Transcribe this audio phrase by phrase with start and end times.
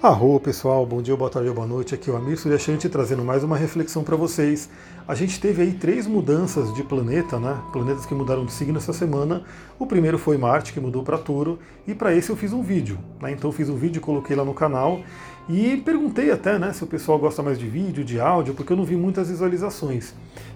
[0.00, 1.92] Arro pessoal, bom dia, boa tarde, boa noite.
[1.92, 4.70] Aqui é o Amir Suryashanti trazendo mais uma reflexão para vocês.
[5.08, 7.60] A gente teve aí três mudanças de planeta, né?
[7.72, 9.42] Planetas que mudaram de signo essa semana.
[9.76, 12.96] O primeiro foi Marte, que mudou para Touro, e para esse eu fiz um vídeo.
[13.20, 13.32] Né?
[13.32, 15.00] Então eu fiz um vídeo, coloquei lá no canal
[15.48, 18.76] e perguntei até né, se o pessoal gosta mais de vídeo, de áudio, porque eu
[18.76, 20.14] não vi muitas visualizações.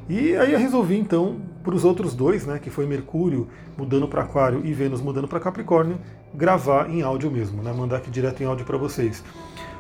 [0.09, 4.23] E aí eu resolvi então, para os outros dois, né, que foi Mercúrio mudando para
[4.23, 5.99] Aquário e Vênus mudando para Capricórnio,
[6.35, 9.23] gravar em áudio mesmo, né, mandar aqui direto em áudio para vocês.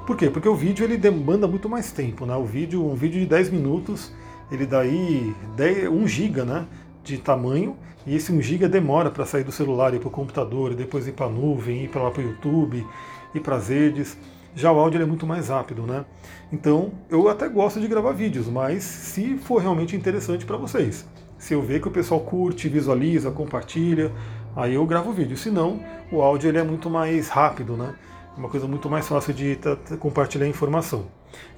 [0.06, 0.28] Por quê?
[0.28, 2.34] Porque o vídeo ele demanda muito mais tempo, né?
[2.34, 4.12] O vídeo, um vídeo de 10 minutos,
[4.50, 6.66] ele dá aí 10, 1 GB né,
[7.04, 10.74] de tamanho, e esse 1 GB demora para sair do celular e para o computador,
[10.74, 12.84] depois ir para a nuvem, ir para lá para o YouTube,
[13.32, 14.18] ir para as redes.
[14.56, 16.04] Já o áudio é muito mais rápido, né?
[16.52, 21.06] Então, eu até gosto de gravar vídeos, mas se for realmente interessante para vocês,
[21.42, 24.12] se eu ver que o pessoal curte, visualiza, compartilha,
[24.54, 25.36] aí eu gravo o vídeo.
[25.36, 25.80] Se não,
[26.12, 27.96] o áudio ele é muito mais rápido, né?
[28.36, 29.58] É uma coisa muito mais fácil de
[29.98, 31.06] compartilhar informação.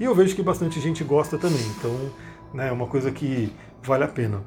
[0.01, 1.95] E eu vejo que bastante gente gosta também, então
[2.55, 4.43] né, é uma coisa que vale a pena.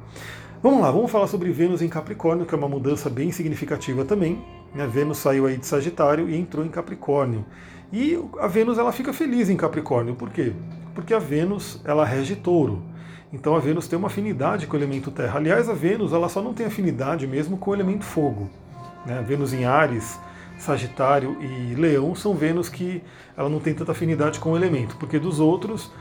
[0.63, 4.43] Vamos lá, vamos falar sobre Vênus em Capricórnio, que é uma mudança bem significativa também.
[4.73, 4.87] Né?
[4.87, 7.45] Vênus saiu aí de Sagitário e entrou em Capricórnio.
[7.93, 10.15] E a Vênus ela fica feliz em Capricórnio.
[10.15, 10.51] Por quê?
[10.95, 12.96] Porque a Vênus ela rege touro.
[13.31, 15.37] Então a Vênus tem uma afinidade com o elemento terra.
[15.37, 18.49] Aliás, a Vênus ela só não tem afinidade mesmo com o elemento fogo.
[19.05, 19.23] Né?
[19.27, 20.19] Vênus em Ares,
[20.57, 23.01] Sagitário e Leão são Vênus que
[23.35, 25.91] ela não tem tanta afinidade com o elemento, porque dos outros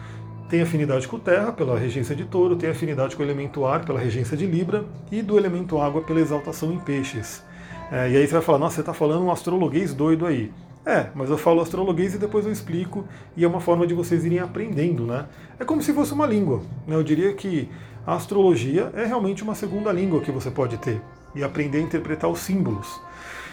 [0.49, 3.99] tem afinidade com terra pela regência de touro, tem afinidade com o elemento ar pela
[3.99, 7.43] regência de Libra e do elemento água pela exaltação em peixes.
[7.91, 10.53] É, e aí você vai falar, nossa, você está falando um astrologuês doido aí.
[10.87, 13.05] É, mas eu falo astrologuês e depois eu explico,
[13.37, 15.27] e é uma forma de vocês irem aprendendo, né?
[15.59, 16.62] É como se fosse uma língua.
[16.87, 16.95] Né?
[16.95, 17.69] Eu diria que
[18.06, 21.03] a astrologia é realmente uma segunda língua que você pode ter
[21.34, 23.01] e aprender a interpretar os símbolos.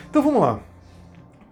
[0.08, 0.59] Então vamos lá.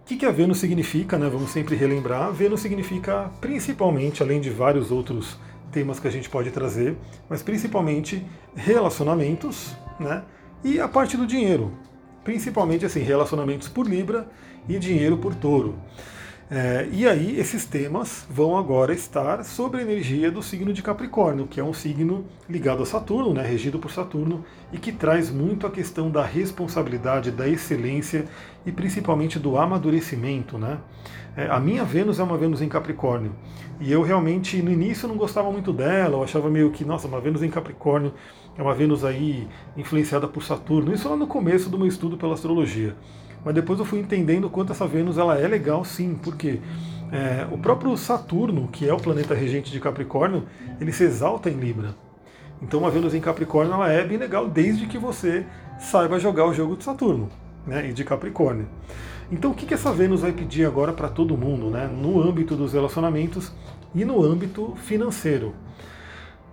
[0.02, 1.28] O que, que a Vênus significa, né?
[1.28, 2.30] Vamos sempre relembrar.
[2.32, 5.36] Vênus significa principalmente, além de vários outros
[5.72, 6.96] temas que a gente pode trazer,
[7.28, 8.24] mas principalmente
[8.54, 10.22] relacionamentos, né?
[10.62, 11.72] E a parte do dinheiro,
[12.24, 14.26] principalmente assim relacionamentos por Libra
[14.68, 15.74] e dinheiro por touro.
[16.54, 21.46] É, e aí, esses temas vão agora estar sobre a energia do signo de Capricórnio,
[21.46, 25.66] que é um signo ligado a Saturno, né, regido por Saturno, e que traz muito
[25.66, 28.26] a questão da responsabilidade, da excelência
[28.66, 30.58] e principalmente do amadurecimento.
[30.58, 30.76] Né?
[31.34, 33.32] É, a minha Vênus é uma Vênus em Capricórnio,
[33.80, 37.18] e eu realmente, no início, não gostava muito dela, eu achava meio que, nossa, uma
[37.18, 38.12] Vênus em Capricórnio
[38.58, 42.34] é uma Vênus aí influenciada por Saturno, isso lá no começo do meu estudo pela
[42.34, 42.94] astrologia
[43.44, 46.60] mas depois eu fui entendendo quanto essa Vênus ela é legal sim, porque
[47.10, 50.44] é, o próprio Saturno, que é o planeta regente de Capricórnio,
[50.80, 51.94] ele se exalta em Libra.
[52.62, 55.44] Então a Vênus em Capricórnio ela é bem legal desde que você
[55.78, 57.28] saiba jogar o jogo de Saturno
[57.66, 58.68] né, e de Capricórnio.
[59.30, 62.54] Então o que, que essa Vênus vai pedir agora para todo mundo, né, no âmbito
[62.54, 63.52] dos relacionamentos
[63.94, 65.54] e no âmbito financeiro?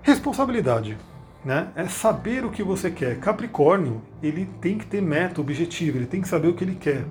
[0.02, 0.98] Responsabilidade
[1.44, 3.20] né, é saber o que você quer.
[3.20, 7.06] Capricórnio, ele tem que ter meta, objetivo, ele tem que saber o que ele quer.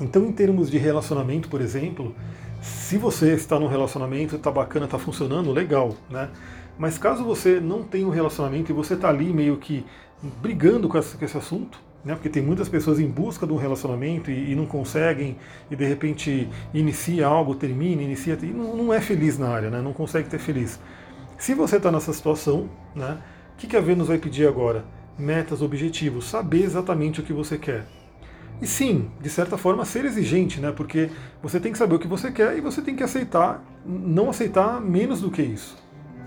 [0.00, 2.14] Então, em termos de relacionamento, por exemplo,
[2.60, 6.30] se você está num relacionamento, está bacana, está funcionando, legal, né?
[6.76, 9.84] Mas caso você não tenha um relacionamento e você está ali meio que
[10.42, 12.14] brigando com esse, com esse assunto, né?
[12.14, 15.36] Porque tem muitas pessoas em busca de um relacionamento e, e não conseguem,
[15.70, 19.80] e de repente inicia algo, termina, inicia, e não, não é feliz na área, né?
[19.80, 20.80] Não consegue ter feliz.
[21.38, 23.18] Se você está nessa situação, né?
[23.54, 24.84] O que, a Vênus vai pedir agora?
[25.16, 27.86] Metas, objetivos, saber exatamente o que você quer.
[28.60, 30.72] E sim, de certa forma, ser exigente, né?
[30.72, 31.08] Porque
[31.40, 34.80] você tem que saber o que você quer e você tem que aceitar, não aceitar
[34.80, 35.76] menos do que isso.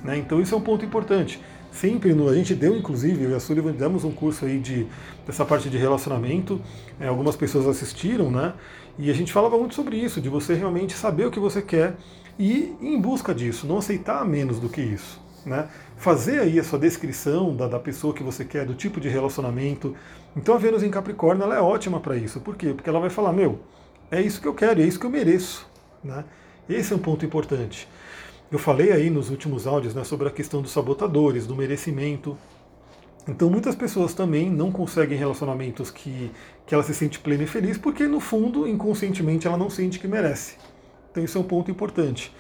[0.03, 0.17] Né?
[0.17, 1.39] Então isso é um ponto importante.
[1.69, 4.87] Sempre no, a gente deu, inclusive, eu e a Sullivan demos um curso aí de,
[5.25, 6.61] dessa parte de relacionamento,
[6.99, 8.53] é, algumas pessoas assistiram, né?
[8.97, 11.97] E a gente falava muito sobre isso, de você realmente saber o que você quer
[12.39, 15.69] e ir em busca disso, não aceitar menos do que isso né?
[15.95, 19.95] Fazer aí a sua descrição da, da pessoa que você quer, do tipo de relacionamento.
[20.35, 22.39] Então a Vênus em Capricórnio ela é ótima para isso.
[22.41, 22.73] Por quê?
[22.73, 23.59] Porque ela vai falar, meu,
[24.11, 25.67] é isso que eu quero, é isso que eu mereço.
[26.03, 26.23] Né?
[26.69, 27.87] Esse é um ponto importante.
[28.51, 32.37] Eu falei aí nos últimos áudios né, sobre a questão dos sabotadores, do merecimento.
[33.27, 36.31] Então muitas pessoas também não conseguem relacionamentos que,
[36.65, 40.07] que ela se sente plena e feliz, porque no fundo, inconscientemente, ela não sente que
[40.07, 40.55] merece.
[41.11, 42.33] Então isso é um ponto importante.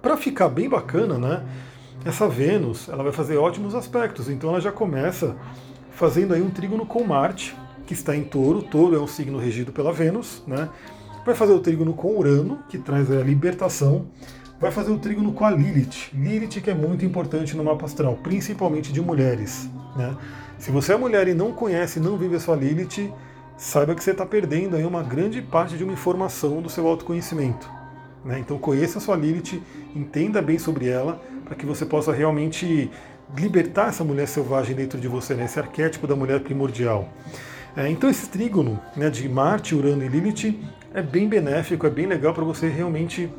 [0.00, 1.44] Para ficar bem bacana, né?
[2.04, 4.28] Essa Vênus ela vai fazer ótimos aspectos.
[4.28, 5.36] Então ela já começa
[5.90, 7.56] fazendo aí um trígono com Marte,
[7.86, 8.62] que está em touro.
[8.62, 10.68] Touro é um signo regido pela Vênus, né?
[11.24, 14.06] Vai fazer o trígono com Urano, que traz a libertação.
[14.60, 16.10] Vai fazer o trígono com a Lilith.
[16.12, 19.68] Lilith que é muito importante no mapa astral, principalmente de mulheres.
[19.96, 20.16] Né?
[20.58, 23.12] Se você é mulher e não conhece, não vive a sua Lilith,
[23.56, 27.77] saiba que você está perdendo aí uma grande parte de uma informação do seu autoconhecimento.
[28.24, 28.38] Né?
[28.40, 29.62] Então conheça a sua Lilith,
[29.94, 32.90] entenda bem sobre ela, para que você possa realmente
[33.36, 35.44] libertar essa mulher selvagem dentro de você, né?
[35.44, 37.08] esse arquétipo da mulher primordial.
[37.76, 40.58] É, então esse trígono né, de Marte, Urano e Lilith
[40.92, 43.30] é bem benéfico, é bem legal para você realmente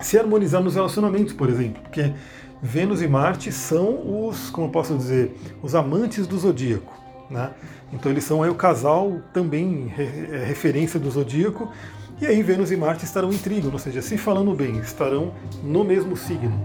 [0.00, 2.12] se harmonizar nos relacionamentos, por exemplo, porque
[2.60, 6.92] Vênus e Marte são os, como eu posso dizer, os amantes do zodíaco.
[7.30, 7.50] Né?
[7.92, 11.72] Então eles são aí o casal também é, referência do zodíaco.
[12.22, 15.82] E aí Vênus e Marte estarão em trígono, ou seja, se falando bem, estarão no
[15.82, 16.56] mesmo signo.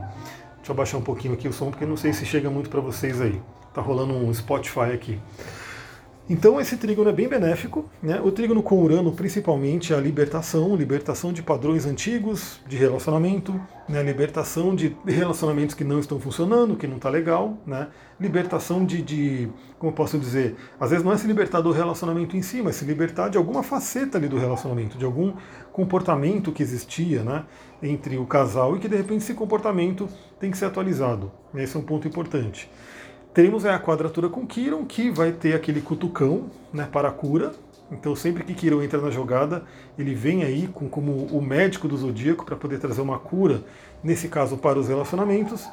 [0.58, 2.80] Deixa eu abaixar um pouquinho aqui o som, porque não sei se chega muito para
[2.80, 3.42] vocês aí.
[3.74, 5.18] Tá rolando um Spotify aqui.
[6.30, 7.90] Então esse trígono é bem benéfico.
[8.04, 8.20] Né?
[8.22, 14.04] O trígono com Urano, principalmente, é a libertação, libertação de padrões antigos de relacionamento, né?
[14.04, 17.88] libertação de relacionamentos que não estão funcionando, que não está legal, né?
[18.20, 22.42] libertação de, de, como posso dizer, às vezes não é se libertar do relacionamento em
[22.42, 25.34] si, mas se libertar de alguma faceta ali do relacionamento, de algum
[25.72, 27.46] comportamento que existia né?
[27.82, 30.10] entre o casal e que de repente esse comportamento
[30.42, 31.32] tem que ser atualizado.
[31.56, 32.70] Esse é um ponto importante.
[33.38, 37.52] Teremos a quadratura com Kiron, que vai ter aquele cutucão né, para a cura.
[37.92, 39.64] Então, sempre que Kiron entra na jogada,
[39.96, 43.64] ele vem aí com, como o médico do zodíaco para poder trazer uma cura,
[44.04, 45.70] nesse caso para os relacionamentos.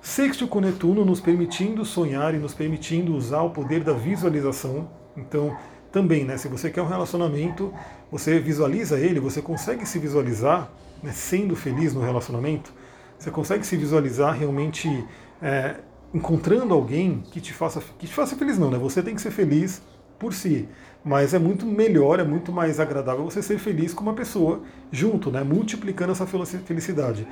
[0.00, 4.88] Sexto com Netuno, nos permitindo sonhar e nos permitindo usar o poder da visualização.
[5.16, 5.56] Então,
[5.90, 7.74] também, né, se você quer um relacionamento,
[8.12, 10.70] você visualiza ele, você consegue se visualizar
[11.02, 12.72] né, sendo feliz no relacionamento,
[13.18, 15.04] você consegue se visualizar realmente
[15.42, 15.78] é,
[16.14, 18.78] encontrando alguém que te faça que te faça feliz não, né?
[18.78, 19.82] Você tem que ser feliz
[20.18, 20.68] por si,
[21.04, 25.30] mas é muito melhor, é muito mais agradável você ser feliz com uma pessoa junto,
[25.30, 25.42] né?
[25.42, 27.26] Multiplicando essa felicidade.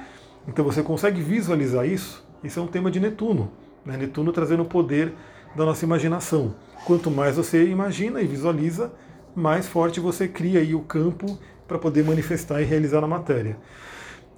[0.49, 2.27] Então você consegue visualizar isso?
[2.43, 3.53] Isso é um tema de Netuno,
[3.85, 3.97] né?
[3.97, 5.13] Netuno trazendo o poder
[5.55, 6.55] da nossa imaginação.
[6.85, 8.93] Quanto mais você imagina e visualiza,
[9.35, 11.39] mais forte você cria aí o campo
[11.69, 13.57] para poder manifestar e realizar na matéria.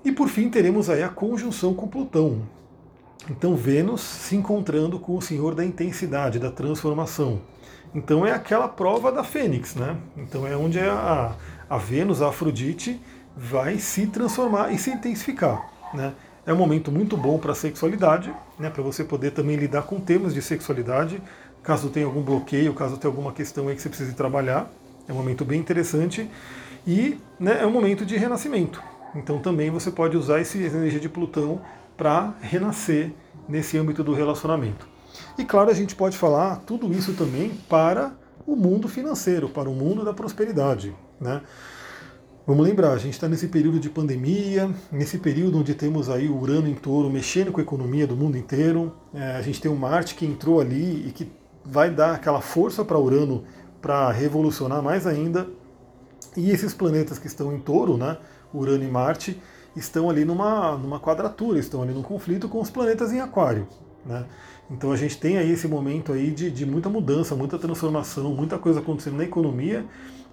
[0.05, 2.43] E por fim teremos aí a conjunção com Plutão.
[3.31, 7.41] Então, Vênus se encontrando com o Senhor da intensidade, da transformação.
[7.95, 9.97] Então, é aquela prova da Fênix, né?
[10.17, 11.35] Então, é onde a,
[11.69, 13.01] a Vênus, a Afrodite,
[13.37, 16.13] vai se transformar e se intensificar, né?
[16.45, 18.69] É um momento muito bom para a sexualidade, né?
[18.69, 21.23] Para você poder também lidar com temas de sexualidade,
[21.63, 24.69] caso tenha algum bloqueio, caso tenha alguma questão aí que você precise trabalhar.
[25.09, 26.29] É um momento bem interessante
[26.87, 28.83] e né, é um momento de renascimento.
[29.15, 31.61] Então também você pode usar essa energia de Plutão
[32.03, 33.13] para renascer
[33.49, 34.89] nesse âmbito do relacionamento.
[35.39, 38.13] E claro, a gente pode falar tudo isso também para
[38.45, 40.93] o mundo financeiro, para o mundo da prosperidade.
[41.21, 41.41] Né?
[42.45, 46.37] Vamos lembrar, a gente está nesse período de pandemia, nesse período onde temos aí o
[46.37, 48.93] Urano em touro mexendo com a economia do mundo inteiro.
[49.15, 51.31] É, a gente tem o Marte que entrou ali e que
[51.65, 53.45] vai dar aquela força para Urano
[53.81, 55.47] para revolucionar mais ainda.
[56.37, 58.19] E esses planetas que estão em touro, né,
[58.53, 59.41] Urano e Marte,
[59.77, 63.67] estão ali numa, numa quadratura, estão ali num conflito com os planetas em aquário.
[64.05, 64.25] Né?
[64.71, 68.59] Então a gente tem aí esse momento aí de, de muita mudança, muita transformação, muita
[68.59, 69.85] coisa acontecendo na economia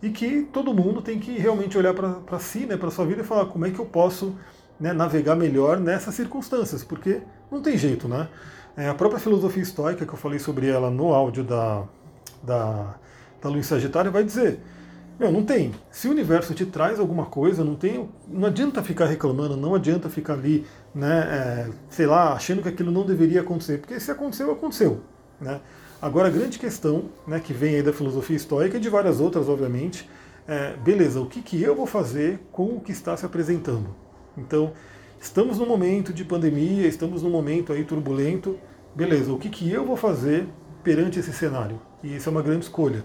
[0.02, 3.26] e que todo mundo tem que realmente olhar para si, né, para sua vida e
[3.26, 4.36] falar como é que eu posso
[4.80, 7.22] né, navegar melhor nessas circunstâncias, porque
[7.52, 8.30] não tem jeito, né?
[8.78, 11.84] É, a própria filosofia estoica, que eu falei sobre ela no áudio da,
[12.42, 12.96] da,
[13.42, 14.62] da Lua Sagitário, vai dizer
[15.20, 15.72] meu, não tem.
[15.92, 20.10] Se o universo te traz alguma coisa, não tem, não adianta ficar reclamando, não adianta
[20.10, 20.66] ficar ali,
[20.96, 25.02] né, é, sei lá, achando que aquilo não deveria acontecer, porque se aconteceu, aconteceu,
[25.42, 25.60] né?
[26.02, 29.50] Agora a grande questão, né, que vem aí da filosofia estoica e de várias outras,
[29.50, 30.10] obviamente,
[30.48, 33.94] é, beleza, o que, que eu vou fazer com o que está se apresentando?
[34.38, 34.72] Então,
[35.20, 38.58] estamos num momento de pandemia, estamos num momento aí turbulento,
[38.96, 40.48] beleza, o que, que eu vou fazer
[40.82, 41.82] perante esse cenário?
[42.02, 43.04] E isso é uma grande escolha.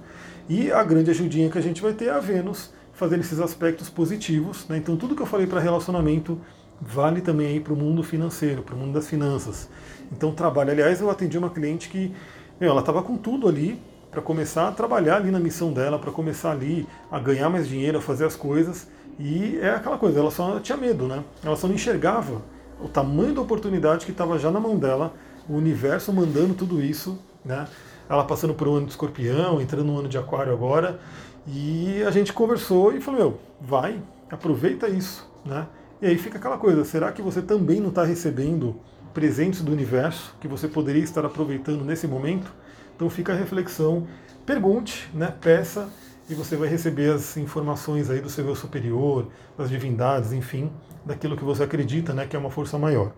[0.49, 3.89] E a grande ajudinha que a gente vai ter é a Vênus fazendo esses aspectos
[3.89, 4.67] positivos.
[4.69, 4.79] Né?
[4.79, 6.41] Então tudo que eu falei para relacionamento
[6.81, 9.69] vale também para o mundo financeiro, para o mundo das finanças.
[10.13, 10.71] Então trabalho.
[10.71, 12.13] Aliás, eu atendi uma cliente que
[12.61, 16.13] meu, ela estava com tudo ali para começar a trabalhar ali na missão dela, para
[16.13, 18.87] começar ali a ganhar mais dinheiro, a fazer as coisas.
[19.19, 21.25] E é aquela coisa, ela só tinha medo, né?
[21.43, 22.43] Ela só não enxergava
[22.81, 25.13] o tamanho da oportunidade que estava já na mão dela,
[25.49, 27.67] o universo mandando tudo isso, né?
[28.09, 31.01] Ela passando por um ano de escorpião, entrando no ano de aquário agora,
[31.47, 35.67] e a gente conversou e falou, meu, vai, aproveita isso, né?
[36.01, 38.77] E aí fica aquela coisa, será que você também não está recebendo
[39.13, 42.53] presentes do universo que você poderia estar aproveitando nesse momento?
[42.95, 44.07] Então fica a reflexão,
[44.45, 45.89] pergunte, né, peça,
[46.29, 50.71] e você vai receber as informações aí do seu eu superior, das divindades, enfim,
[51.05, 53.13] daquilo que você acredita, né, que é uma força maior.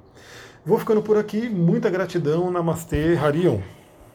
[0.65, 3.61] Vou ficando por aqui, muita gratidão, Namastê, Harion.